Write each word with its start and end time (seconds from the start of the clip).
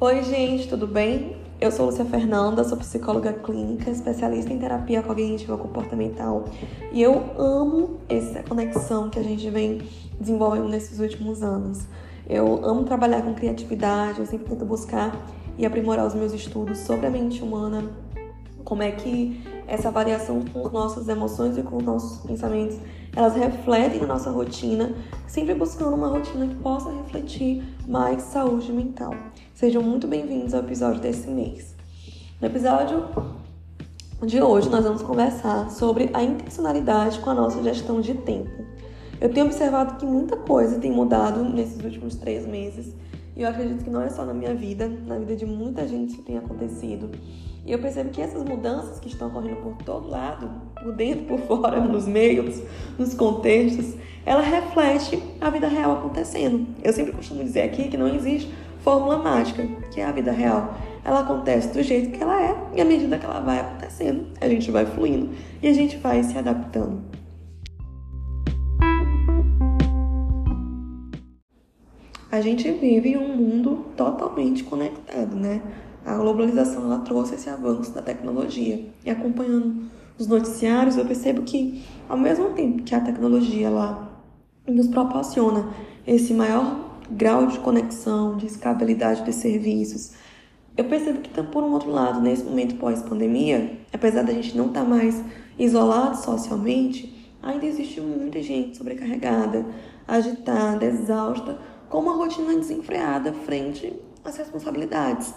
Oi, 0.00 0.22
gente, 0.22 0.68
tudo 0.68 0.86
bem? 0.86 1.34
Eu 1.60 1.72
sou 1.72 1.86
Lúcia 1.86 2.04
Fernanda, 2.04 2.62
sou 2.62 2.78
psicóloga 2.78 3.32
clínica, 3.32 3.90
especialista 3.90 4.52
em 4.52 4.58
terapia 4.60 5.02
cognitiva 5.02 5.58
comportamental 5.58 6.44
e 6.92 7.02
eu 7.02 7.32
amo 7.36 7.98
essa 8.08 8.44
conexão 8.44 9.10
que 9.10 9.18
a 9.18 9.24
gente 9.24 9.50
vem 9.50 9.82
desenvolvendo 10.20 10.68
nesses 10.68 11.00
últimos 11.00 11.42
anos. 11.42 11.84
Eu 12.28 12.64
amo 12.64 12.84
trabalhar 12.84 13.22
com 13.22 13.34
criatividade, 13.34 14.20
eu 14.20 14.26
sempre 14.26 14.50
tento 14.50 14.64
buscar 14.64 15.12
e 15.58 15.66
aprimorar 15.66 16.06
os 16.06 16.14
meus 16.14 16.32
estudos 16.32 16.78
sobre 16.78 17.08
a 17.08 17.10
mente 17.10 17.42
humana, 17.42 17.90
como 18.62 18.84
é 18.84 18.92
que 18.92 19.42
essa 19.66 19.90
variação 19.90 20.44
com 20.44 20.64
as 20.64 20.72
nossas 20.72 21.08
emoções 21.08 21.58
e 21.58 21.62
com 21.64 21.76
os 21.76 21.82
nossos 21.82 22.24
pensamentos, 22.24 22.78
elas 23.18 23.34
refletem 23.34 24.00
na 24.00 24.06
nossa 24.06 24.30
rotina, 24.30 24.94
sempre 25.26 25.52
buscando 25.52 25.96
uma 25.96 26.06
rotina 26.06 26.46
que 26.46 26.54
possa 26.54 26.88
refletir 26.88 27.64
mais 27.84 28.22
saúde 28.22 28.72
mental. 28.72 29.12
Sejam 29.52 29.82
muito 29.82 30.06
bem-vindos 30.06 30.54
ao 30.54 30.60
episódio 30.60 31.00
desse 31.00 31.28
mês. 31.28 31.74
No 32.40 32.46
episódio 32.46 33.08
de 34.24 34.40
hoje, 34.40 34.68
nós 34.68 34.84
vamos 34.84 35.02
conversar 35.02 35.68
sobre 35.68 36.10
a 36.14 36.22
intencionalidade 36.22 37.18
com 37.18 37.30
a 37.30 37.34
nossa 37.34 37.60
gestão 37.60 38.00
de 38.00 38.14
tempo. 38.14 38.64
Eu 39.20 39.28
tenho 39.34 39.46
observado 39.46 39.96
que 39.96 40.06
muita 40.06 40.36
coisa 40.36 40.78
tem 40.78 40.92
mudado 40.92 41.42
nesses 41.42 41.82
últimos 41.82 42.14
três 42.14 42.46
meses 42.46 42.94
e 43.34 43.42
eu 43.42 43.48
acredito 43.48 43.82
que 43.82 43.90
não 43.90 44.00
é 44.00 44.10
só 44.10 44.24
na 44.24 44.32
minha 44.32 44.54
vida, 44.54 44.88
na 44.88 45.18
vida 45.18 45.34
de 45.34 45.44
muita 45.44 45.88
gente 45.88 46.14
que 46.14 46.22
tem 46.22 46.38
acontecido. 46.38 47.10
E 47.68 47.72
eu 47.72 47.78
percebo 47.78 48.08
que 48.08 48.22
essas 48.22 48.42
mudanças 48.42 48.98
que 48.98 49.08
estão 49.08 49.28
ocorrendo 49.28 49.56
por 49.56 49.76
todo 49.84 50.08
lado, 50.08 50.50
por 50.82 50.90
dentro, 50.94 51.26
por 51.26 51.38
fora, 51.40 51.78
nos 51.78 52.08
meios, 52.08 52.62
nos 52.98 53.12
contextos, 53.12 53.94
ela 54.24 54.40
reflete 54.40 55.22
a 55.38 55.50
vida 55.50 55.68
real 55.68 55.92
acontecendo. 55.92 56.66
Eu 56.82 56.94
sempre 56.94 57.12
costumo 57.12 57.44
dizer 57.44 57.60
aqui 57.60 57.88
que 57.88 57.98
não 57.98 58.08
existe 58.08 58.50
fórmula 58.80 59.18
mágica, 59.18 59.66
que 59.92 60.00
é 60.00 60.06
a 60.06 60.12
vida 60.12 60.32
real. 60.32 60.78
Ela 61.04 61.20
acontece 61.20 61.68
do 61.68 61.82
jeito 61.82 62.10
que 62.16 62.22
ela 62.22 62.42
é 62.42 62.56
e 62.74 62.80
à 62.80 62.86
medida 62.86 63.18
que 63.18 63.26
ela 63.26 63.40
vai 63.40 63.60
acontecendo, 63.60 64.28
a 64.40 64.48
gente 64.48 64.70
vai 64.70 64.86
fluindo 64.86 65.28
e 65.62 65.68
a 65.68 65.74
gente 65.74 65.98
vai 65.98 66.22
se 66.22 66.38
adaptando. 66.38 67.02
a 72.30 72.42
gente 72.42 72.70
vive 72.72 73.12
em 73.12 73.16
um 73.16 73.36
mundo 73.36 73.86
totalmente 73.96 74.62
conectado, 74.62 75.34
né? 75.34 75.62
A 76.04 76.14
globalização 76.14 76.84
ela 76.84 77.00
trouxe 77.00 77.34
esse 77.34 77.50
avanço 77.50 77.92
da 77.92 78.02
tecnologia 78.02 78.88
e 79.04 79.10
acompanhando 79.10 79.88
os 80.18 80.26
noticiários 80.26 80.96
eu 80.96 81.04
percebo 81.04 81.42
que 81.42 81.84
ao 82.08 82.16
mesmo 82.16 82.50
tempo 82.50 82.82
que 82.82 82.94
a 82.94 83.00
tecnologia 83.00 83.68
ela 83.68 84.08
nos 84.66 84.88
proporciona 84.88 85.68
esse 86.06 86.34
maior 86.34 86.88
grau 87.10 87.46
de 87.46 87.58
conexão, 87.60 88.36
de 88.36 88.46
escalabilidade 88.46 89.24
de 89.24 89.32
serviços, 89.32 90.12
eu 90.76 90.84
percebo 90.84 91.20
que 91.20 91.42
por 91.42 91.62
um 91.62 91.72
outro 91.72 91.90
lado 91.90 92.20
nesse 92.20 92.44
momento 92.44 92.76
pós-pandemia, 92.76 93.78
apesar 93.92 94.22
da 94.22 94.32
gente 94.32 94.56
não 94.56 94.68
estar 94.68 94.82
tá 94.82 94.88
mais 94.88 95.20
isolado 95.58 96.16
socialmente, 96.16 97.32
ainda 97.42 97.66
existe 97.66 98.00
muita 98.00 98.42
gente 98.42 98.76
sobrecarregada, 98.76 99.66
agitada, 100.06 100.84
exausta 100.84 101.58
com 101.88 101.98
uma 101.98 102.16
rotina 102.16 102.54
desenfreada 102.54 103.32
frente 103.32 103.92
às 104.24 104.36
responsabilidades. 104.36 105.34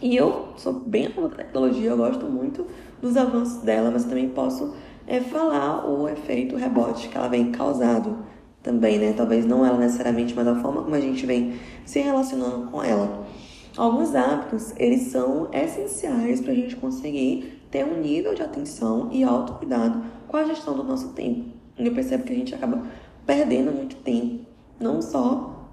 E 0.00 0.14
eu 0.14 0.48
sou 0.56 0.74
bem 0.74 1.06
a 1.06 1.10
favor 1.10 1.30
da 1.30 1.36
tecnologia, 1.36 1.90
eu 1.90 1.96
gosto 1.96 2.26
muito 2.26 2.66
dos 3.00 3.16
avanços 3.16 3.62
dela, 3.62 3.90
mas 3.90 4.04
também 4.04 4.28
posso 4.28 4.74
é, 5.06 5.20
falar 5.20 5.88
o 5.88 6.08
efeito 6.08 6.56
rebote 6.56 7.08
que 7.08 7.16
ela 7.16 7.28
vem 7.28 7.50
causado 7.50 8.18
também, 8.62 8.98
né? 8.98 9.14
Talvez 9.16 9.46
não 9.46 9.64
ela 9.64 9.78
necessariamente, 9.78 10.34
mas 10.34 10.46
a 10.46 10.56
forma 10.56 10.82
como 10.82 10.94
a 10.94 11.00
gente 11.00 11.24
vem 11.24 11.58
se 11.84 12.00
relacionando 12.00 12.70
com 12.70 12.82
ela. 12.82 13.24
Alguns 13.76 14.14
hábitos, 14.14 14.74
eles 14.76 15.02
são 15.02 15.48
essenciais 15.52 16.40
para 16.40 16.52
a 16.52 16.54
gente 16.54 16.76
conseguir 16.76 17.62
ter 17.70 17.84
um 17.84 18.00
nível 18.00 18.34
de 18.34 18.42
atenção 18.42 19.08
e 19.12 19.22
autocuidado 19.22 20.02
com 20.26 20.36
a 20.36 20.44
gestão 20.44 20.74
do 20.74 20.82
nosso 20.82 21.12
tempo. 21.12 21.50
E 21.78 21.86
eu 21.86 21.94
percebo 21.94 22.24
que 22.24 22.32
a 22.32 22.36
gente 22.36 22.54
acaba 22.54 22.82
perdendo 23.24 23.70
muito 23.72 23.96
tempo 23.96 24.46
não 24.80 25.00
só 25.00 25.68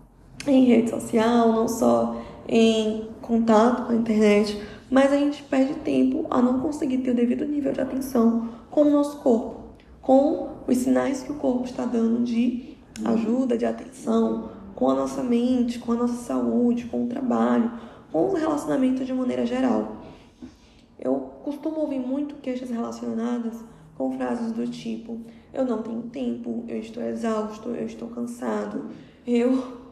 em 0.46 0.66
rede 0.66 0.90
social, 0.90 1.52
não 1.52 1.68
só 1.68 2.22
em 2.48 3.13
contato 3.24 3.88
com 3.88 3.94
a 3.94 3.96
internet, 3.96 4.62
mas 4.92 5.12
a 5.12 5.18
gente 5.18 5.42
perde 5.44 5.74
tempo 5.80 6.28
a 6.30 6.42
não 6.42 6.60
conseguir 6.60 7.00
ter 7.00 7.12
o 7.12 7.16
devido 7.16 7.46
nível 7.46 7.74
de 7.74 7.82
atenção 7.82 8.50
com 8.70 8.84
o 8.84 8.92
nosso 8.92 9.18
corpo, 9.18 9.62
com 10.02 10.50
os 10.68 10.78
sinais 10.78 11.24
que 11.24 11.32
o 11.32 11.36
corpo 11.36 11.66
está 11.66 11.86
dando 11.86 12.24
de 12.24 12.76
ajuda, 13.04 13.58
de 13.58 13.66
atenção, 13.66 14.52
com 14.76 14.90
a 14.90 14.94
nossa 14.94 15.24
mente, 15.24 15.80
com 15.80 15.94
a 15.94 15.96
nossa 15.96 16.16
saúde, 16.16 16.86
com 16.86 17.06
o 17.06 17.08
trabalho, 17.08 17.72
com 18.12 18.28
o 18.28 18.34
relacionamento 18.34 19.04
de 19.04 19.14
maneira 19.14 19.46
geral. 19.46 19.98
Eu 21.00 21.16
costumo 21.44 21.80
ouvir 21.80 22.00
muito 22.00 22.36
queixas 22.36 22.70
relacionadas 22.70 23.56
com 23.98 24.16
frases 24.18 24.52
do 24.52 24.68
tipo: 24.68 25.20
eu 25.54 25.66
não 25.66 25.82
tenho 25.82 26.04
tempo, 26.04 26.64
eu 26.68 26.78
estou 26.80 27.04
exausto, 27.04 27.70
eu 27.70 27.86
estou 27.86 28.10
cansado, 28.10 28.90
eu 29.26 29.83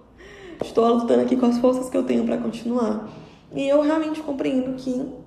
estou 0.62 0.88
lutando 0.88 1.22
aqui 1.22 1.36
com 1.36 1.46
as 1.46 1.58
forças 1.58 1.90
que 1.90 1.98
eu 1.98 2.04
tenho 2.04 2.26
para 2.26 2.38
continuar. 2.38 3.10
E 3.54 3.68
eu 3.68 3.82
realmente 3.82 4.22
compreendo 4.22 4.76
que 4.76 5.22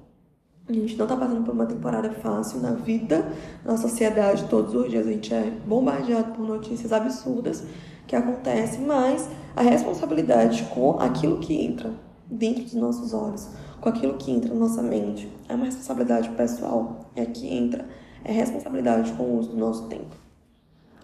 a 0.66 0.72
gente 0.72 0.96
não 0.96 1.04
está 1.04 1.16
passando 1.16 1.44
por 1.44 1.52
uma 1.52 1.66
temporada 1.66 2.10
fácil 2.10 2.60
na 2.60 2.72
vida, 2.72 3.26
na 3.64 3.76
sociedade, 3.76 4.44
todos 4.48 4.74
os 4.74 4.88
dias 4.88 5.06
a 5.06 5.10
gente 5.10 5.34
é 5.34 5.50
bombardeado 5.66 6.32
por 6.32 6.46
notícias 6.46 6.90
absurdas 6.92 7.64
que 8.06 8.16
acontecem, 8.16 8.86
mas 8.86 9.28
a 9.54 9.62
responsabilidade 9.62 10.62
com 10.74 10.98
aquilo 10.98 11.38
que 11.38 11.54
entra 11.54 11.92
dentro 12.26 12.64
dos 12.64 12.74
nossos 12.74 13.12
olhos, 13.12 13.48
com 13.80 13.88
aquilo 13.90 14.14
que 14.14 14.30
entra 14.30 14.54
na 14.54 14.60
nossa 14.60 14.82
mente, 14.82 15.30
é 15.48 15.54
uma 15.54 15.66
responsabilidade 15.66 16.30
pessoal, 16.30 17.10
é 17.14 17.26
que 17.26 17.46
entra 17.46 17.86
é 18.24 18.32
responsabilidade 18.32 19.12
com 19.12 19.24
o 19.24 19.38
uso 19.38 19.50
do 19.50 19.56
nosso 19.58 19.86
tempo. 19.88 20.16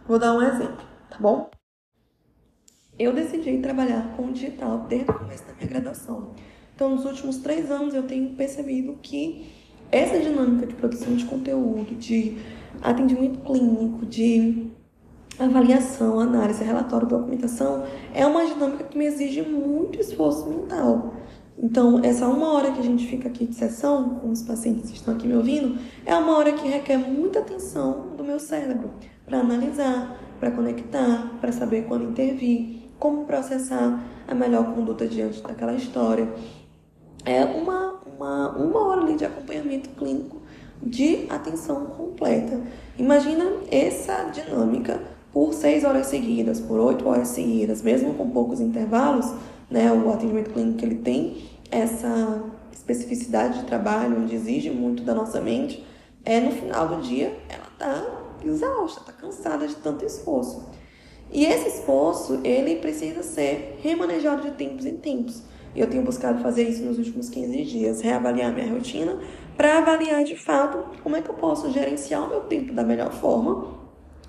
Vou 0.08 0.18
dar 0.18 0.32
um 0.32 0.40
exemplo, 0.40 0.86
tá 1.10 1.18
bom? 1.20 1.50
Eu 3.00 3.14
decidi 3.14 3.56
trabalhar 3.56 4.14
com 4.14 4.24
o 4.24 4.30
digital 4.30 4.84
desde 4.86 5.10
o 5.10 5.14
começo 5.14 5.46
da 5.46 5.54
minha 5.54 5.66
graduação. 5.66 6.32
Então, 6.74 6.90
nos 6.90 7.06
últimos 7.06 7.38
três 7.38 7.70
anos, 7.70 7.94
eu 7.94 8.02
tenho 8.02 8.34
percebido 8.34 8.98
que 9.00 9.50
essa 9.90 10.20
dinâmica 10.20 10.66
de 10.66 10.74
produção 10.74 11.16
de 11.16 11.24
conteúdo, 11.24 11.94
de 11.94 12.36
atendimento 12.82 13.38
clínico, 13.38 14.04
de 14.04 14.66
avaliação, 15.38 16.20
análise, 16.20 16.62
relatório, 16.62 17.08
documentação, 17.08 17.86
é 18.12 18.26
uma 18.26 18.44
dinâmica 18.44 18.84
que 18.84 18.98
me 18.98 19.06
exige 19.06 19.40
muito 19.40 19.98
esforço 19.98 20.46
mental. 20.46 21.14
Então, 21.58 22.04
essa 22.04 22.28
uma 22.28 22.52
hora 22.52 22.70
que 22.70 22.80
a 22.80 22.84
gente 22.84 23.06
fica 23.06 23.28
aqui 23.28 23.46
de 23.46 23.54
sessão, 23.54 24.16
com 24.16 24.28
os 24.28 24.42
pacientes 24.42 24.90
que 24.90 24.98
estão 24.98 25.14
aqui 25.14 25.26
me 25.26 25.36
ouvindo, 25.36 25.78
é 26.04 26.14
uma 26.14 26.36
hora 26.36 26.52
que 26.52 26.68
requer 26.68 26.98
muita 26.98 27.38
atenção 27.38 28.14
do 28.14 28.22
meu 28.22 28.38
cérebro 28.38 28.90
para 29.24 29.40
analisar, 29.40 30.20
para 30.38 30.50
conectar, 30.50 31.38
para 31.40 31.50
saber 31.50 31.86
quando 31.86 32.04
intervir, 32.04 32.89
como 33.00 33.24
processar 33.24 33.98
a 34.28 34.34
melhor 34.34 34.72
conduta 34.74 35.08
diante 35.08 35.42
daquela 35.42 35.74
história. 35.74 36.28
É 37.24 37.44
uma, 37.44 37.98
uma, 38.06 38.50
uma 38.50 38.88
hora 38.88 39.00
ali 39.00 39.16
de 39.16 39.24
acompanhamento 39.24 39.88
clínico 39.90 40.40
de 40.82 41.26
atenção 41.28 41.86
completa. 41.86 42.60
Imagina 42.98 43.44
essa 43.70 44.24
dinâmica 44.24 45.00
por 45.32 45.52
seis 45.52 45.84
horas 45.84 46.06
seguidas, 46.06 46.60
por 46.60 46.78
oito 46.78 47.08
horas 47.08 47.28
seguidas, 47.28 47.82
mesmo 47.82 48.14
com 48.14 48.30
poucos 48.30 48.60
intervalos, 48.60 49.32
né, 49.70 49.90
o 49.92 50.12
atendimento 50.12 50.50
clínico 50.50 50.84
ele 50.84 50.96
tem 50.96 51.48
essa 51.70 52.42
especificidade 52.72 53.60
de 53.60 53.64
trabalho, 53.64 54.20
onde 54.20 54.34
exige 54.34 54.70
muito 54.70 55.04
da 55.04 55.14
nossa 55.14 55.40
mente, 55.40 55.86
é 56.24 56.40
no 56.40 56.50
final 56.50 56.88
do 56.88 57.02
dia 57.02 57.38
ela 57.48 57.66
tá 57.78 58.06
exausta, 58.44 59.00
tá 59.04 59.12
cansada 59.12 59.66
de 59.66 59.76
tanto 59.76 60.04
esforço. 60.04 60.79
E 61.32 61.44
esse 61.44 61.68
esforço, 61.68 62.40
ele 62.42 62.76
precisa 62.76 63.22
ser 63.22 63.78
remanejado 63.82 64.42
de 64.42 64.50
tempos 64.52 64.84
em 64.84 64.96
tempos. 64.96 65.42
Eu 65.74 65.88
tenho 65.88 66.02
buscado 66.02 66.42
fazer 66.42 66.64
isso 66.64 66.82
nos 66.82 66.98
últimos 66.98 67.28
15 67.28 67.64
dias, 67.64 68.00
reavaliar 68.00 68.52
minha 68.52 68.72
rotina 68.72 69.18
para 69.56 69.78
avaliar 69.78 70.24
de 70.24 70.36
fato 70.36 70.84
como 71.02 71.16
é 71.16 71.22
que 71.22 71.28
eu 71.28 71.34
posso 71.34 71.70
gerenciar 71.70 72.24
o 72.24 72.28
meu 72.28 72.40
tempo 72.40 72.72
da 72.72 72.82
melhor 72.82 73.12
forma, 73.12 73.78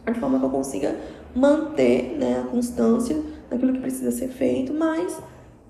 de 0.06 0.19
forma 0.19 0.38
que 0.38 0.45
eu 0.45 0.50
consiga 0.50 1.00
manter 1.33 2.18
né, 2.18 2.44
a 2.45 2.48
constância 2.48 3.18
naquilo 3.50 3.74
que 3.74 3.80
precisa 3.80 4.12
ser 4.12 4.27
feito, 4.27 4.74
mas 4.74 5.19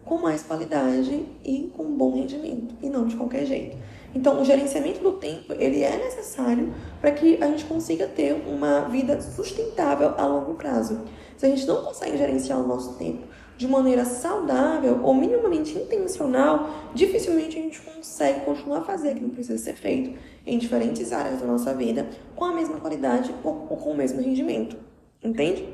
com 0.03 0.17
mais 0.17 0.43
qualidade 0.43 1.25
e 1.45 1.71
com 1.77 1.85
bom 1.95 2.15
rendimento, 2.15 2.75
e 2.81 2.89
não 2.89 3.05
de 3.05 3.15
qualquer 3.15 3.45
jeito. 3.45 3.77
Então, 4.13 4.41
o 4.41 4.45
gerenciamento 4.45 4.99
do 5.01 5.13
tempo, 5.13 5.53
ele 5.53 5.83
é 5.83 5.95
necessário 5.95 6.73
para 6.99 7.11
que 7.11 7.37
a 7.41 7.47
gente 7.47 7.63
consiga 7.65 8.07
ter 8.07 8.33
uma 8.45 8.81
vida 8.89 9.21
sustentável 9.21 10.13
a 10.17 10.25
longo 10.25 10.55
prazo. 10.55 11.01
Se 11.41 11.47
a 11.47 11.49
gente 11.49 11.65
não 11.65 11.81
consegue 11.81 12.19
gerenciar 12.19 12.59
o 12.59 12.67
nosso 12.67 12.93
tempo 12.99 13.23
de 13.57 13.67
maneira 13.67 14.05
saudável 14.05 14.99
ou 15.01 15.11
minimamente 15.11 15.75
intencional, 15.75 16.69
dificilmente 16.93 17.57
a 17.57 17.61
gente 17.63 17.81
consegue 17.81 18.41
continuar 18.41 18.81
a 18.81 18.83
fazer 18.83 19.09
aquilo 19.09 19.29
que 19.29 19.35
precisa 19.37 19.57
ser 19.57 19.73
feito 19.73 20.19
em 20.45 20.59
diferentes 20.59 21.11
áreas 21.11 21.39
da 21.39 21.47
nossa 21.47 21.73
vida 21.73 22.07
com 22.35 22.45
a 22.45 22.53
mesma 22.53 22.79
qualidade 22.79 23.33
ou 23.43 23.55
com 23.65 23.89
o 23.89 23.97
mesmo 23.97 24.21
rendimento. 24.21 24.77
Entende? 25.23 25.67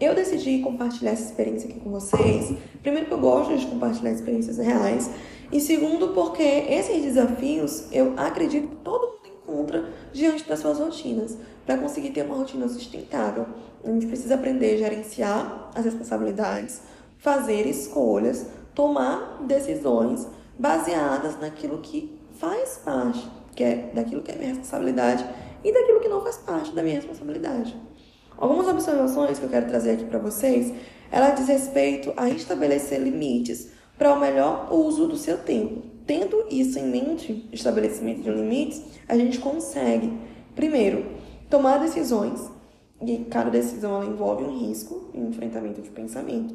Eu 0.00 0.14
decidi 0.14 0.60
compartilhar 0.60 1.10
essa 1.10 1.24
experiência 1.24 1.68
aqui 1.68 1.78
com 1.78 1.90
vocês. 1.90 2.56
Primeiro, 2.80 3.10
porque 3.10 3.22
eu 3.22 3.30
gosto 3.30 3.54
de 3.54 3.66
compartilhar 3.66 4.12
experiências 4.12 4.56
reais. 4.56 5.10
E 5.52 5.60
segundo, 5.60 6.14
porque 6.14 6.42
esses 6.42 7.02
desafios 7.02 7.92
eu 7.92 8.14
acredito 8.16 8.66
que 8.66 8.76
todo 8.76 9.08
mundo 9.08 9.28
encontra 9.42 9.92
diante 10.10 10.48
das 10.48 10.60
suas 10.60 10.78
rotinas. 10.78 11.36
Para 11.66 11.78
conseguir 11.78 12.10
ter 12.10 12.24
uma 12.24 12.36
rotina 12.36 12.68
sustentável, 12.68 13.44
a 13.86 13.92
gente 13.92 14.06
precisa 14.06 14.34
aprender 14.34 14.74
a 14.74 14.78
gerenciar 14.78 15.70
as 15.74 15.84
responsabilidades, 15.84 16.80
fazer 17.18 17.66
escolhas, 17.66 18.46
tomar 18.74 19.42
decisões 19.46 20.26
baseadas 20.58 21.38
naquilo 21.40 21.78
que 21.78 22.18
faz 22.38 22.80
parte, 22.84 23.26
que 23.54 23.62
é 23.62 23.90
daquilo 23.94 24.22
que 24.22 24.32
é 24.32 24.34
minha 24.34 24.48
responsabilidade 24.48 25.24
e 25.62 25.72
daquilo 25.72 26.00
que 26.00 26.08
não 26.08 26.22
faz 26.22 26.36
parte 26.38 26.74
da 26.74 26.82
minha 26.82 26.96
responsabilidade. 26.96 27.76
Algumas 28.36 28.68
observações 28.68 29.38
que 29.38 29.44
eu 29.44 29.48
quero 29.48 29.66
trazer 29.66 29.92
aqui 29.92 30.04
para 30.04 30.18
vocês, 30.18 30.72
ela 31.10 31.30
diz 31.30 31.48
respeito 31.48 32.12
a 32.16 32.28
estabelecer 32.28 33.00
limites 33.00 33.70
para 33.96 34.12
o 34.12 34.20
melhor 34.20 34.68
uso 34.70 35.06
do 35.06 35.16
seu 35.16 35.38
tempo. 35.38 35.82
Tendo 36.06 36.46
isso 36.50 36.78
em 36.78 36.86
mente, 36.86 37.48
estabelecimento 37.52 38.22
de 38.22 38.30
limites, 38.30 38.82
a 39.08 39.16
gente 39.16 39.38
consegue, 39.38 40.12
primeiro, 40.54 41.06
tomar 41.48 41.78
decisões, 41.78 42.40
e 43.00 43.18
cada 43.24 43.50
decisão 43.50 43.96
ela 43.96 44.06
envolve 44.06 44.44
um 44.44 44.58
risco 44.58 45.10
e 45.12 45.18
um 45.18 45.28
enfrentamento 45.28 45.82
de 45.82 45.90
pensamento. 45.90 46.54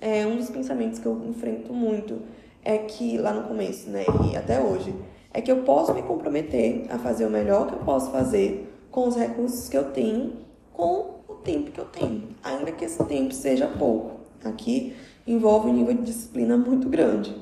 É, 0.00 0.26
um 0.26 0.36
dos 0.36 0.50
pensamentos 0.50 0.98
que 0.98 1.06
eu 1.06 1.22
enfrento 1.26 1.72
muito 1.72 2.20
é 2.64 2.78
que, 2.78 3.16
lá 3.18 3.32
no 3.32 3.48
começo, 3.48 3.88
né, 3.88 4.04
e 4.30 4.36
até 4.36 4.60
hoje, 4.60 4.94
é 5.32 5.40
que 5.40 5.50
eu 5.50 5.62
posso 5.62 5.94
me 5.94 6.02
comprometer 6.02 6.86
a 6.90 6.98
fazer 6.98 7.26
o 7.26 7.30
melhor 7.30 7.68
que 7.68 7.74
eu 7.74 7.78
posso 7.80 8.10
fazer 8.10 8.72
com 8.90 9.08
os 9.08 9.16
recursos 9.16 9.68
que 9.68 9.76
eu 9.76 9.92
tenho, 9.92 10.32
com 10.72 11.20
o 11.28 11.34
tempo 11.34 11.70
que 11.70 11.78
eu 11.78 11.84
tenho, 11.84 12.28
ainda 12.42 12.72
que 12.72 12.84
esse 12.84 13.02
tempo 13.04 13.32
seja 13.32 13.66
pouco. 13.66 14.20
Aqui 14.44 14.94
envolve 15.26 15.68
um 15.68 15.72
nível 15.72 15.94
de 15.94 16.02
disciplina 16.02 16.56
muito 16.56 16.88
grande. 16.88 17.34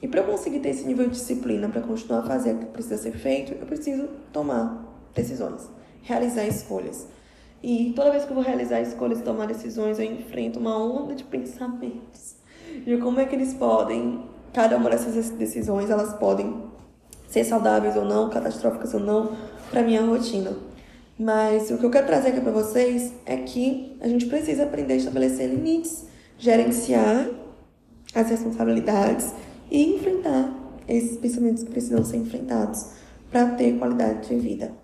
E 0.00 0.08
para 0.08 0.20
eu 0.20 0.26
conseguir 0.26 0.60
ter 0.60 0.70
esse 0.70 0.84
nível 0.84 1.06
de 1.06 1.12
disciplina 1.12 1.68
para 1.68 1.80
continuar 1.80 2.20
a 2.20 2.26
fazer 2.26 2.54
o 2.54 2.58
que 2.58 2.66
precisa 2.66 2.96
ser 2.96 3.12
feito, 3.12 3.52
eu 3.52 3.66
preciso 3.66 4.08
tomar 4.32 4.84
decisões, 5.14 5.68
realizar 6.02 6.46
escolhas. 6.46 7.06
E 7.62 7.92
toda 7.94 8.10
vez 8.10 8.24
que 8.24 8.30
eu 8.30 8.34
vou 8.34 8.44
realizar 8.44 8.80
escolhas 8.80 9.20
e 9.20 9.22
tomar 9.22 9.46
decisões, 9.46 9.98
eu 9.98 10.04
enfrento 10.04 10.58
uma 10.58 10.76
onda 10.76 11.14
de 11.14 11.24
pensamentos 11.24 12.36
de 12.84 12.96
como 12.98 13.20
é 13.20 13.24
que 13.24 13.34
eles 13.34 13.54
podem, 13.54 14.24
cada 14.52 14.76
uma 14.76 14.90
dessas 14.90 15.30
decisões, 15.30 15.90
elas 15.90 16.14
podem 16.14 16.64
ser 17.28 17.44
saudáveis 17.44 17.96
ou 17.96 18.04
não, 18.04 18.30
catastróficas 18.30 18.92
ou 18.94 19.00
não, 19.00 19.36
para 19.70 19.82
minha 19.82 20.02
rotina. 20.02 20.52
Mas 21.18 21.70
o 21.70 21.78
que 21.78 21.84
eu 21.84 21.90
quero 21.90 22.06
trazer 22.06 22.30
aqui 22.30 22.40
para 22.40 22.52
vocês 22.52 23.12
é 23.24 23.36
que 23.36 23.96
a 24.00 24.08
gente 24.08 24.26
precisa 24.26 24.64
aprender 24.64 24.94
a 24.94 24.96
estabelecer 24.96 25.48
limites, 25.48 26.06
gerenciar 26.38 27.28
as 28.14 28.28
responsabilidades 28.28 29.32
e 29.70 29.94
enfrentar 29.94 30.52
esses 30.88 31.16
pensamentos 31.16 31.62
que 31.62 31.70
precisam 31.70 32.04
ser 32.04 32.16
enfrentados 32.16 32.86
para 33.30 33.46
ter 33.50 33.78
qualidade 33.78 34.28
de 34.28 34.36
vida. 34.36 34.81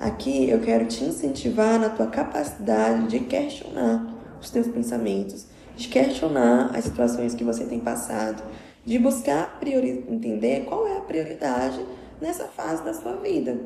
Aqui 0.00 0.50
eu 0.50 0.60
quero 0.60 0.86
te 0.86 1.04
incentivar 1.04 1.78
na 1.78 1.88
tua 1.88 2.08
capacidade 2.08 3.06
de 3.08 3.20
questionar 3.20 4.12
os 4.40 4.50
teus 4.50 4.66
pensamentos, 4.66 5.46
de 5.76 5.88
questionar 5.88 6.70
as 6.74 6.84
situações 6.84 7.34
que 7.34 7.44
você 7.44 7.64
tem 7.64 7.80
passado, 7.80 8.42
de 8.84 8.98
buscar 8.98 9.58
entender 9.62 10.64
qual 10.64 10.86
é 10.86 10.98
a 10.98 11.00
prioridade 11.00 11.84
nessa 12.20 12.44
fase 12.44 12.84
da 12.84 12.92
sua 12.92 13.16
vida. 13.16 13.58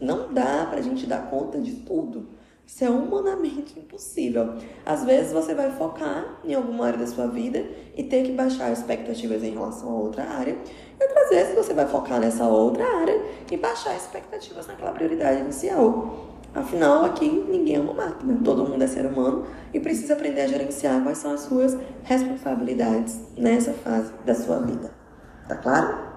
Não 0.00 0.32
dá 0.32 0.66
para 0.66 0.78
a 0.78 0.82
gente 0.82 1.06
dar 1.06 1.30
conta 1.30 1.60
de 1.60 1.72
tudo. 1.72 2.28
Isso 2.66 2.84
é 2.84 2.90
humanamente 2.90 3.78
impossível. 3.78 4.54
Às 4.86 5.04
vezes 5.04 5.32
você 5.32 5.54
vai 5.54 5.70
focar 5.70 6.40
em 6.44 6.54
alguma 6.54 6.86
área 6.86 6.98
da 6.98 7.06
sua 7.06 7.26
vida 7.26 7.64
e 7.96 8.02
ter 8.02 8.22
que 8.22 8.32
baixar 8.32 8.72
expectativas 8.72 9.42
em 9.42 9.50
relação 9.50 9.90
a 9.90 9.94
outra 9.94 10.24
área. 10.24 10.56
E 10.98 11.04
outras 11.04 11.28
vezes 11.28 11.54
você 11.54 11.74
vai 11.74 11.86
focar 11.86 12.20
nessa 12.20 12.46
outra 12.46 12.84
área 12.84 13.20
e 13.50 13.56
baixar 13.56 13.94
expectativas 13.96 14.66
naquela 14.66 14.92
prioridade 14.92 15.40
inicial. 15.40 16.30
Afinal, 16.54 17.04
aqui 17.04 17.28
ninguém 17.28 17.76
é 17.76 17.80
uma 17.80 17.94
máquina, 17.94 18.38
todo 18.44 18.68
mundo 18.68 18.82
é 18.82 18.86
ser 18.86 19.06
humano 19.06 19.46
e 19.72 19.80
precisa 19.80 20.12
aprender 20.12 20.42
a 20.42 20.46
gerenciar 20.46 21.02
quais 21.02 21.18
são 21.18 21.32
as 21.32 21.40
suas 21.40 21.76
responsabilidades 22.04 23.18
nessa 23.36 23.72
fase 23.72 24.12
da 24.24 24.34
sua 24.34 24.58
vida. 24.58 24.92
Tá 25.48 25.56
claro? 25.56 26.11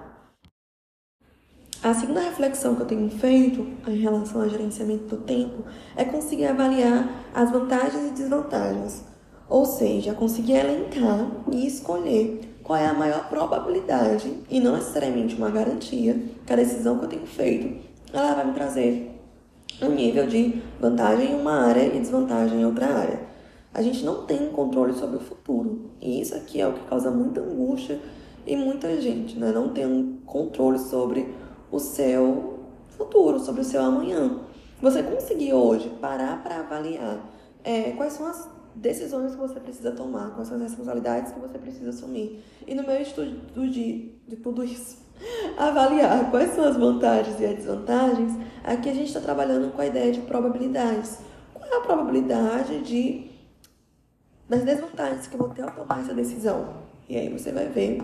A 1.82 1.94
segunda 1.94 2.20
reflexão 2.20 2.74
que 2.74 2.82
eu 2.82 2.86
tenho 2.86 3.10
feito 3.10 3.66
em 3.86 3.96
relação 3.96 4.42
ao 4.42 4.48
gerenciamento 4.48 5.14
do 5.14 5.22
tempo 5.22 5.62
é 5.94 6.04
conseguir 6.04 6.46
avaliar 6.46 7.08
as 7.34 7.50
vantagens 7.50 8.08
e 8.08 8.14
desvantagens. 8.14 9.04
Ou 9.48 9.64
seja, 9.64 10.14
conseguir 10.14 10.54
elencar 10.54 11.30
e 11.52 11.66
escolher 11.66 12.40
qual 12.62 12.78
é 12.78 12.86
a 12.86 12.94
maior 12.94 13.28
probabilidade 13.28 14.32
e 14.50 14.58
não 14.58 14.74
necessariamente 14.74 15.36
uma 15.36 15.50
garantia 15.50 16.20
que 16.44 16.52
a 16.52 16.56
decisão 16.56 16.98
que 16.98 17.04
eu 17.04 17.08
tenho 17.08 17.26
feito 17.26 17.86
ela 18.12 18.34
vai 18.34 18.46
me 18.46 18.52
trazer 18.54 19.12
um 19.82 19.90
nível 19.90 20.26
de 20.26 20.62
vantagem 20.80 21.32
em 21.32 21.40
uma 21.40 21.66
área 21.66 21.86
e 21.86 22.00
desvantagem 22.00 22.60
em 22.60 22.64
outra 22.64 22.86
área. 22.86 23.20
A 23.74 23.82
gente 23.82 24.02
não 24.04 24.24
tem 24.24 24.48
controle 24.48 24.94
sobre 24.94 25.16
o 25.16 25.20
futuro. 25.20 25.90
E 26.00 26.20
isso 26.22 26.34
aqui 26.34 26.60
é 26.60 26.66
o 26.66 26.72
que 26.72 26.88
causa 26.88 27.10
muita 27.10 27.40
angústia 27.40 28.00
em 28.46 28.56
muita 28.56 29.00
gente, 29.00 29.38
né? 29.38 29.52
Não 29.52 29.68
tem 29.68 29.84
um 29.84 30.18
controle 30.24 30.78
sobre 30.78 31.28
o 31.70 31.78
seu 31.78 32.60
futuro, 32.88 33.38
sobre 33.38 33.60
o 33.60 33.64
seu 33.64 33.82
amanhã. 33.82 34.40
Você 34.80 35.02
conseguir 35.02 35.52
hoje 35.52 35.88
parar 36.00 36.42
para 36.42 36.60
avaliar 36.60 37.20
é, 37.64 37.92
quais 37.92 38.12
são 38.12 38.26
as 38.26 38.48
decisões 38.74 39.32
que 39.32 39.38
você 39.38 39.58
precisa 39.58 39.90
tomar, 39.90 40.34
quais 40.34 40.48
são 40.48 40.56
as 40.56 40.62
responsabilidades 40.64 41.32
que 41.32 41.40
você 41.40 41.58
precisa 41.58 41.90
assumir. 41.90 42.42
E 42.66 42.74
no 42.74 42.82
meu 42.82 43.00
estudo 43.00 43.68
de, 43.68 44.12
de 44.28 44.36
tudo 44.36 44.62
isso, 44.62 44.98
avaliar 45.56 46.30
quais 46.30 46.54
são 46.54 46.64
as 46.64 46.76
vantagens 46.76 47.40
e 47.40 47.46
as 47.46 47.56
desvantagens, 47.56 48.32
aqui 48.62 48.90
a 48.90 48.94
gente 48.94 49.08
está 49.08 49.20
trabalhando 49.20 49.72
com 49.72 49.80
a 49.80 49.86
ideia 49.86 50.12
de 50.12 50.20
probabilidades. 50.20 51.18
Qual 51.54 51.66
é 51.68 51.76
a 51.76 51.80
probabilidade 51.80 52.82
de 52.82 53.30
das 54.48 54.62
desvantagens 54.62 55.26
que 55.26 55.36
vou 55.36 55.48
ter 55.48 55.62
ao 55.62 55.72
tomar 55.72 56.00
essa 56.00 56.14
decisão? 56.14 56.74
E 57.08 57.16
aí 57.16 57.28
você 57.30 57.50
vai 57.50 57.66
ver 57.66 58.02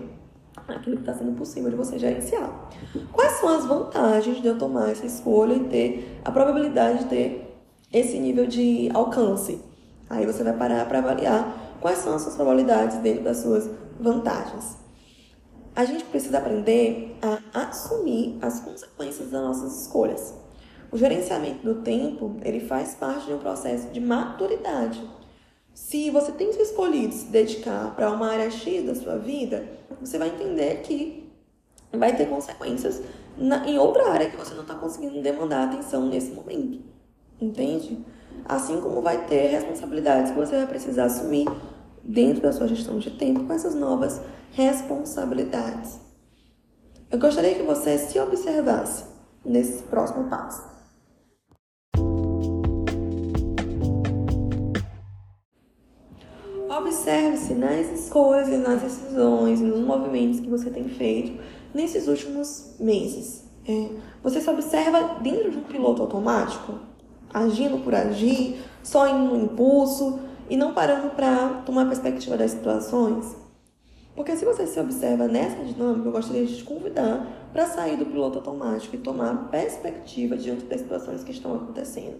aquilo 0.68 0.96
que 0.96 1.02
está 1.02 1.14
sendo 1.14 1.32
possível 1.32 1.70
de 1.70 1.76
você 1.76 1.98
gerenciar. 1.98 2.70
Quais 3.12 3.32
são 3.32 3.48
as 3.48 3.64
vantagens 3.64 4.40
de 4.40 4.48
eu 4.48 4.58
tomar 4.58 4.90
essa 4.90 5.06
escolha 5.06 5.54
e 5.54 5.64
ter 5.64 6.20
a 6.24 6.30
probabilidade 6.30 7.00
de 7.00 7.04
ter 7.06 7.58
esse 7.92 8.18
nível 8.18 8.46
de 8.46 8.90
alcance? 8.94 9.60
Aí 10.08 10.26
você 10.26 10.44
vai 10.44 10.52
parar 10.52 10.86
para 10.86 10.98
avaliar 10.98 11.76
quais 11.80 11.98
são 11.98 12.14
as 12.14 12.22
suas 12.22 12.34
probabilidades 12.34 12.98
dentro 12.98 13.24
das 13.24 13.38
suas 13.38 13.68
vantagens. 13.98 14.76
A 15.74 15.84
gente 15.84 16.04
precisa 16.04 16.38
aprender 16.38 17.16
a 17.22 17.62
assumir 17.62 18.38
as 18.42 18.60
consequências 18.60 19.30
das 19.30 19.42
nossas 19.42 19.82
escolhas. 19.82 20.34
O 20.90 20.98
gerenciamento 20.98 21.64
do 21.64 21.82
tempo, 21.82 22.36
ele 22.42 22.60
faz 22.60 22.94
parte 22.94 23.26
de 23.26 23.32
um 23.32 23.38
processo 23.38 23.88
de 23.88 24.00
maturidade 24.00 25.02
se 25.74 26.10
você 26.10 26.32
tem 26.32 26.50
escolhido 26.50 27.14
se 27.14 27.26
dedicar 27.26 27.94
para 27.94 28.10
uma 28.10 28.30
área 28.30 28.50
X 28.50 28.84
da 28.84 28.94
sua 28.94 29.16
vida, 29.16 29.66
você 30.04 30.18
vai 30.18 30.28
entender 30.28 30.82
que 30.82 31.30
vai 31.92 32.16
ter 32.16 32.28
consequências 32.28 33.02
na, 33.36 33.66
em 33.66 33.78
outra 33.78 34.10
área 34.10 34.30
que 34.30 34.36
você 34.36 34.54
não 34.54 34.62
está 34.62 34.74
conseguindo 34.74 35.22
demandar 35.22 35.64
atenção 35.64 36.06
nesse 36.06 36.32
momento. 36.32 36.80
Entende? 37.40 38.04
Assim 38.44 38.80
como 38.80 39.02
vai 39.02 39.26
ter 39.26 39.48
responsabilidades 39.48 40.32
que 40.32 40.38
você 40.38 40.56
vai 40.56 40.66
precisar 40.66 41.04
assumir 41.04 41.46
dentro 42.02 42.42
da 42.42 42.52
sua 42.52 42.66
gestão 42.66 42.98
de 42.98 43.10
tempo 43.10 43.44
com 43.44 43.52
essas 43.52 43.74
novas 43.74 44.20
responsabilidades. 44.52 46.00
Eu 47.10 47.18
gostaria 47.18 47.54
que 47.54 47.62
você 47.62 47.98
se 47.98 48.18
observasse 48.18 49.04
nesse 49.44 49.82
próximo 49.84 50.28
passo. 50.28 50.71
Observe-se 56.78 57.52
nas 57.52 57.86
escolhas 57.92 58.48
e 58.48 58.56
nas 58.56 58.80
decisões, 58.80 59.60
nos 59.60 59.80
movimentos 59.80 60.40
que 60.40 60.48
você 60.48 60.70
tem 60.70 60.88
feito 60.88 61.38
nesses 61.74 62.08
últimos 62.08 62.76
meses. 62.80 63.44
É, 63.68 63.90
você 64.22 64.40
se 64.40 64.48
observa 64.48 65.18
dentro 65.20 65.50
de 65.50 65.58
um 65.58 65.64
piloto 65.64 66.00
automático, 66.00 66.78
agindo 67.32 67.76
por 67.84 67.94
agir, 67.94 68.58
só 68.82 69.06
indo 69.06 69.34
no 69.34 69.44
impulso 69.44 70.18
e 70.48 70.56
não 70.56 70.72
parando 70.72 71.10
para 71.10 71.62
tomar 71.66 71.84
perspectiva 71.84 72.38
das 72.38 72.52
situações? 72.52 73.36
Porque 74.16 74.34
se 74.34 74.46
você 74.46 74.66
se 74.66 74.80
observa 74.80 75.28
nessa 75.28 75.62
dinâmica, 75.62 76.08
eu 76.08 76.12
gostaria 76.12 76.46
de 76.46 76.56
te 76.56 76.64
convidar 76.64 77.50
para 77.52 77.66
sair 77.66 77.98
do 77.98 78.06
piloto 78.06 78.38
automático 78.38 78.96
e 78.96 78.98
tomar 78.98 79.50
perspectiva 79.50 80.38
diante 80.38 80.64
das 80.64 80.80
situações 80.80 81.22
que 81.22 81.32
estão 81.32 81.54
acontecendo. 81.54 82.16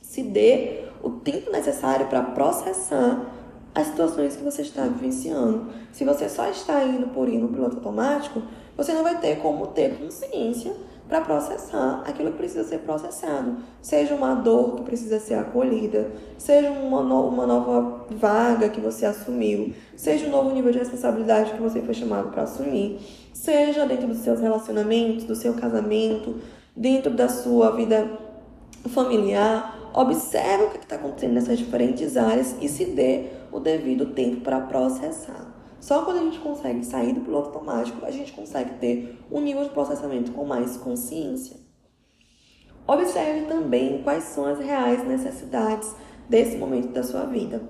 Se 0.00 0.22
dê 0.22 0.84
o 1.02 1.10
tempo 1.10 1.50
necessário 1.50 2.06
para 2.06 2.22
processar 2.22 3.41
as 3.74 3.86
situações 3.86 4.36
que 4.36 4.44
você 4.44 4.62
está 4.62 4.82
vivenciando. 4.82 5.66
Se 5.92 6.04
você 6.04 6.28
só 6.28 6.48
está 6.48 6.84
indo 6.84 7.08
por 7.08 7.28
ir 7.28 7.38
no 7.38 7.48
piloto 7.48 7.76
automático, 7.76 8.42
você 8.76 8.92
não 8.92 9.02
vai 9.02 9.18
ter 9.18 9.36
como 9.38 9.68
ter 9.68 9.98
consciência 9.98 10.72
para 11.08 11.20
processar 11.20 12.02
aquilo 12.06 12.30
que 12.32 12.38
precisa 12.38 12.64
ser 12.64 12.78
processado. 12.78 13.56
Seja 13.80 14.14
uma 14.14 14.34
dor 14.34 14.76
que 14.76 14.82
precisa 14.82 15.18
ser 15.20 15.34
acolhida, 15.34 16.10
seja 16.38 16.70
uma, 16.70 17.02
no, 17.02 17.28
uma 17.28 17.46
nova 17.46 18.06
vaga 18.10 18.68
que 18.68 18.80
você 18.80 19.04
assumiu, 19.04 19.74
seja 19.94 20.26
um 20.26 20.30
novo 20.30 20.54
nível 20.54 20.72
de 20.72 20.78
responsabilidade 20.78 21.52
que 21.52 21.60
você 21.60 21.82
foi 21.82 21.94
chamado 21.94 22.30
para 22.30 22.44
assumir, 22.44 22.98
seja 23.34 23.84
dentro 23.84 24.06
dos 24.06 24.18
seus 24.18 24.40
relacionamentos, 24.40 25.24
do 25.24 25.34
seu 25.34 25.54
casamento, 25.54 26.36
dentro 26.74 27.12
da 27.12 27.28
sua 27.28 27.72
vida 27.72 28.08
familiar. 28.88 29.90
Observe 29.94 30.64
o 30.64 30.70
que 30.70 30.78
está 30.78 30.96
acontecendo 30.96 31.34
nessas 31.34 31.58
diferentes 31.58 32.16
áreas 32.16 32.56
e 32.62 32.68
se 32.68 32.86
dê 32.86 33.26
o 33.52 33.60
devido 33.60 34.06
tempo 34.06 34.40
para 34.40 34.60
processar. 34.60 35.52
Só 35.80 36.04
quando 36.04 36.18
a 36.18 36.22
gente 36.22 36.38
consegue 36.38 36.84
sair 36.84 37.12
do 37.12 37.20
piloto 37.20 37.48
automático, 37.48 38.04
a 38.04 38.10
gente 38.10 38.32
consegue 38.32 38.74
ter 38.74 39.18
um 39.30 39.40
nível 39.40 39.64
de 39.64 39.70
processamento 39.70 40.32
com 40.32 40.44
mais 40.44 40.76
consciência. 40.76 41.56
Observe 42.86 43.46
também 43.46 44.02
quais 44.02 44.24
são 44.24 44.46
as 44.46 44.58
reais 44.58 45.06
necessidades 45.06 45.94
desse 46.28 46.56
momento 46.56 46.92
da 46.92 47.02
sua 47.02 47.24
vida. 47.24 47.62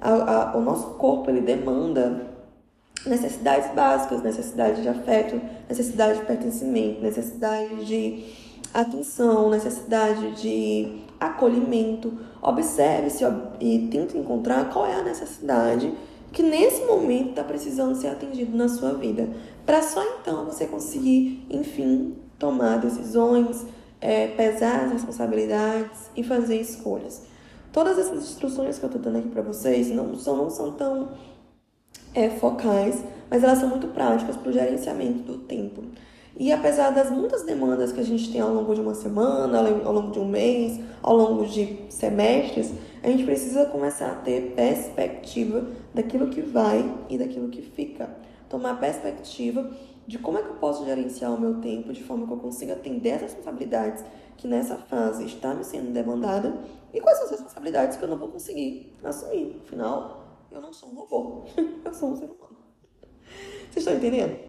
A, 0.00 0.52
a, 0.52 0.56
o 0.56 0.60
nosso 0.60 0.94
corpo 0.94 1.30
ele 1.30 1.40
demanda 1.40 2.28
necessidades 3.06 3.72
básicas, 3.74 4.22
necessidade 4.22 4.82
de 4.82 4.88
afeto, 4.88 5.40
necessidade 5.68 6.20
de 6.20 6.26
pertencimento, 6.26 7.00
necessidade 7.00 7.84
de 7.84 8.47
atenção, 8.72 9.50
necessidade 9.50 10.40
de 10.40 11.02
acolhimento. 11.18 12.12
Observe-se 12.40 13.24
e 13.60 13.88
tente 13.90 14.16
encontrar 14.16 14.70
qual 14.70 14.86
é 14.86 14.94
a 14.94 15.02
necessidade 15.02 15.92
que 16.32 16.42
nesse 16.42 16.84
momento 16.84 17.30
está 17.30 17.42
precisando 17.42 17.94
ser 17.94 18.08
atendido 18.08 18.56
na 18.56 18.68
sua 18.68 18.92
vida, 18.94 19.28
para 19.64 19.82
só 19.82 20.02
então 20.20 20.44
você 20.44 20.66
conseguir, 20.66 21.46
enfim, 21.50 22.16
tomar 22.38 22.78
decisões, 22.78 23.66
é, 24.00 24.28
pesar 24.28 24.84
as 24.84 24.92
responsabilidades 24.92 26.10
e 26.14 26.22
fazer 26.22 26.60
escolhas. 26.60 27.22
Todas 27.72 27.98
essas 27.98 28.22
instruções 28.22 28.78
que 28.78 28.84
eu 28.84 28.88
estou 28.88 29.02
dando 29.02 29.18
aqui 29.18 29.28
para 29.28 29.42
vocês 29.42 29.88
não 29.90 30.14
são, 30.16 30.36
não 30.36 30.50
são 30.50 30.72
tão 30.72 31.08
é, 32.14 32.30
focais, 32.30 33.02
mas 33.30 33.42
elas 33.42 33.58
são 33.58 33.68
muito 33.68 33.88
práticas 33.88 34.36
para 34.36 34.50
o 34.50 34.52
gerenciamento 34.52 35.22
do 35.22 35.38
tempo. 35.38 35.82
E 36.38 36.52
apesar 36.52 36.90
das 36.90 37.10
muitas 37.10 37.42
demandas 37.42 37.90
que 37.90 37.98
a 37.98 38.04
gente 38.04 38.30
tem 38.30 38.40
ao 38.40 38.54
longo 38.54 38.72
de 38.72 38.80
uma 38.80 38.94
semana, 38.94 39.58
ao 39.84 39.92
longo 39.92 40.12
de 40.12 40.20
um 40.20 40.28
mês, 40.28 40.78
ao 41.02 41.16
longo 41.16 41.44
de 41.44 41.86
semestres, 41.90 42.72
a 43.02 43.08
gente 43.08 43.24
precisa 43.24 43.66
começar 43.66 44.12
a 44.12 44.14
ter 44.14 44.52
perspectiva 44.54 45.66
daquilo 45.92 46.28
que 46.28 46.40
vai 46.40 46.96
e 47.08 47.18
daquilo 47.18 47.48
que 47.48 47.60
fica. 47.60 48.08
Tomar 48.48 48.78
perspectiva 48.78 49.68
de 50.06 50.16
como 50.16 50.38
é 50.38 50.42
que 50.42 50.48
eu 50.48 50.54
posso 50.54 50.84
gerenciar 50.84 51.34
o 51.34 51.40
meu 51.40 51.60
tempo 51.60 51.92
de 51.92 52.04
forma 52.04 52.24
que 52.24 52.32
eu 52.32 52.38
consiga 52.38 52.74
atender 52.74 53.14
as 53.14 53.22
responsabilidades 53.22 54.04
que 54.36 54.46
nessa 54.46 54.76
fase 54.76 55.24
está 55.24 55.52
me 55.52 55.64
sendo 55.64 55.92
demandada 55.92 56.56
e 56.94 57.00
quais 57.00 57.18
são 57.18 57.26
as 57.26 57.32
responsabilidades 57.32 57.96
que 57.96 58.04
eu 58.04 58.08
não 58.08 58.16
vou 58.16 58.28
conseguir 58.28 58.96
assumir. 59.02 59.60
Afinal, 59.64 60.38
eu 60.52 60.60
não 60.60 60.72
sou 60.72 60.88
um 60.88 60.94
robô, 60.94 61.44
eu 61.84 61.92
sou 61.92 62.10
um 62.10 62.16
ser 62.16 62.26
humano. 62.26 62.58
Vocês 63.70 63.84
estão 63.84 63.94
entendendo? 63.94 64.47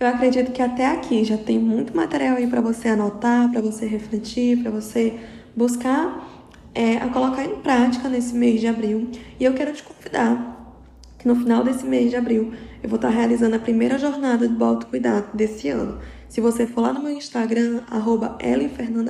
Eu 0.00 0.06
acredito 0.06 0.50
que 0.50 0.62
até 0.62 0.86
aqui 0.86 1.22
já 1.24 1.36
tem 1.36 1.58
muito 1.58 1.94
material 1.94 2.38
aí 2.38 2.46
para 2.46 2.62
você 2.62 2.88
anotar, 2.88 3.50
para 3.52 3.60
você 3.60 3.84
refletir, 3.84 4.62
para 4.62 4.70
você 4.70 5.20
buscar 5.54 6.26
é, 6.74 6.96
a 6.96 7.08
colocar 7.10 7.44
em 7.44 7.56
prática 7.56 8.08
nesse 8.08 8.34
mês 8.34 8.62
de 8.62 8.66
abril. 8.66 9.10
E 9.38 9.44
eu 9.44 9.52
quero 9.52 9.74
te 9.74 9.82
convidar 9.82 10.74
que 11.18 11.28
no 11.28 11.36
final 11.36 11.62
desse 11.62 11.84
mês 11.84 12.08
de 12.08 12.16
abril 12.16 12.50
eu 12.82 12.88
vou 12.88 12.96
estar 12.96 13.10
realizando 13.10 13.56
a 13.56 13.58
primeira 13.58 13.98
jornada 13.98 14.48
do 14.48 14.64
autocuidado 14.64 15.36
desse 15.36 15.68
ano. 15.68 15.98
Se 16.30 16.40
você 16.40 16.66
for 16.66 16.80
lá 16.80 16.94
no 16.94 17.02
meu 17.02 17.12
Instagram, 17.12 17.82
arroba 17.90 18.38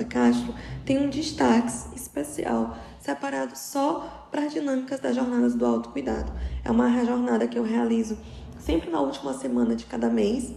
Castro, 0.09 0.53
tem 0.85 0.99
um 0.99 1.09
destaque 1.09 1.71
especial 1.95 2.77
separado 2.99 3.57
só 3.57 4.27
para 4.29 4.43
as 4.43 4.53
dinâmicas 4.53 4.99
das 4.99 5.15
jornadas 5.15 5.55
do 5.55 5.65
autocuidado. 5.65 6.33
É 6.65 6.71
uma 6.71 6.89
jornada 7.05 7.47
que 7.47 7.57
eu 7.57 7.63
realizo 7.63 8.19
sempre 8.59 8.91
na 8.91 9.01
última 9.01 9.33
semana 9.35 9.77
de 9.77 9.87
cada 9.87 10.09
mês 10.09 10.53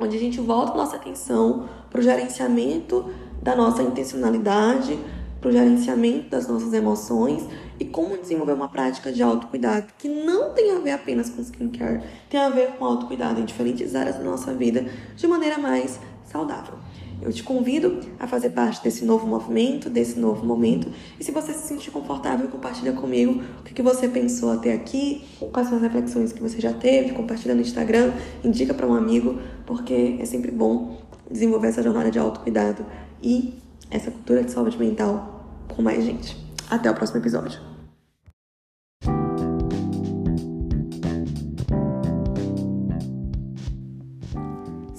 onde 0.00 0.16
a 0.16 0.20
gente 0.20 0.40
volta 0.40 0.76
nossa 0.76 0.96
atenção 0.96 1.68
para 1.90 2.00
o 2.00 2.02
gerenciamento 2.02 3.10
da 3.42 3.54
nossa 3.54 3.82
intencionalidade, 3.82 4.98
para 5.40 5.48
o 5.48 5.52
gerenciamento 5.52 6.28
das 6.28 6.46
nossas 6.46 6.72
emoções 6.72 7.46
e 7.78 7.84
como 7.84 8.18
desenvolver 8.18 8.52
uma 8.52 8.68
prática 8.68 9.10
de 9.10 9.22
autocuidado 9.22 9.86
que 9.98 10.08
não 10.08 10.52
tem 10.52 10.72
a 10.72 10.78
ver 10.78 10.92
apenas 10.92 11.30
com 11.30 11.40
skincare, 11.40 12.02
tem 12.28 12.38
a 12.38 12.50
ver 12.50 12.72
com 12.72 12.84
autocuidado 12.84 13.40
em 13.40 13.44
diferentes 13.44 13.94
áreas 13.94 14.16
da 14.16 14.22
nossa 14.22 14.52
vida 14.52 14.84
de 15.16 15.26
maneira 15.26 15.56
mais 15.56 15.98
saudável. 16.24 16.74
Eu 17.22 17.32
te 17.32 17.42
convido 17.42 18.00
a 18.18 18.26
fazer 18.26 18.50
parte 18.50 18.82
desse 18.82 19.04
novo 19.04 19.26
movimento, 19.26 19.90
desse 19.90 20.18
novo 20.18 20.44
momento. 20.44 20.88
E 21.18 21.24
se 21.24 21.30
você 21.30 21.52
se 21.52 21.66
sentir 21.66 21.90
confortável, 21.90 22.48
compartilha 22.48 22.92
comigo 22.92 23.42
o 23.60 23.62
que, 23.62 23.82
você 23.82 24.08
pensou 24.08 24.50
até 24.50 24.72
aqui, 24.72 25.24
quais 25.52 25.68
são 25.68 25.76
as 25.76 25.82
reflexões 25.82 26.32
que 26.32 26.40
você 26.40 26.60
já 26.60 26.72
teve, 26.72 27.12
compartilha 27.12 27.54
no 27.54 27.60
Instagram, 27.60 28.12
indica 28.44 28.74
para 28.74 28.86
um 28.86 28.94
amigo, 28.94 29.38
porque 29.66 30.16
é 30.20 30.24
sempre 30.24 30.50
bom 30.50 30.98
desenvolver 31.30 31.68
essa 31.68 31.82
jornada 31.82 32.10
de 32.10 32.18
autocuidado 32.18 32.84
e 33.22 33.54
essa 33.90 34.10
cultura 34.10 34.42
de 34.42 34.50
saúde 34.50 34.78
mental 34.78 35.46
com 35.68 35.82
mais 35.82 36.04
gente. 36.04 36.36
Até 36.68 36.90
o 36.90 36.94
próximo 36.94 37.20
episódio. 37.20 37.69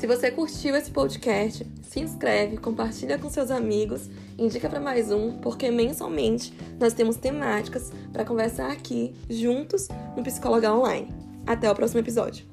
Se 0.02 0.08
você 0.08 0.32
curtiu 0.32 0.76
esse 0.76 0.90
podcast, 0.90 1.64
se 1.84 2.00
inscreve, 2.00 2.58
compartilha 2.58 3.20
com 3.20 3.30
seus 3.30 3.52
amigos, 3.52 4.10
indica 4.36 4.68
para 4.68 4.80
mais 4.80 5.12
um, 5.12 5.38
porque 5.38 5.70
mensalmente 5.70 6.52
nós 6.80 6.92
temos 6.92 7.18
temáticas 7.18 7.92
para 8.12 8.26
conversar 8.26 8.72
aqui 8.72 9.14
juntos 9.30 9.90
no 10.18 10.24
Psicóloga 10.24 10.74
Online. 10.74 11.08
Até 11.46 11.70
o 11.70 11.76
próximo 11.76 12.00
episódio. 12.00 12.44